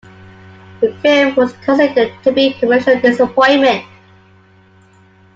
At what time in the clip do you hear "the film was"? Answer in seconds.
0.79-1.53